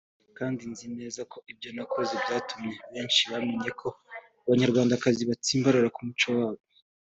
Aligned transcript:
kandi 0.37 0.61
nzi 0.71 0.87
neza 0.97 1.21
ko 1.31 1.37
ibyo 1.51 1.69
nakoze 1.75 2.13
byatumye 2.23 2.73
benshi 2.93 3.21
bamenya 3.31 3.71
ko 3.81 3.87
abanyarwandakazi 4.45 5.21
batsimbarara 5.29 5.89
ku 5.95 6.01
muco 6.07 6.27
wabo 6.37 6.61